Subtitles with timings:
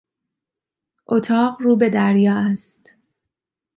[1.07, 2.95] اتاق رو به دریا است.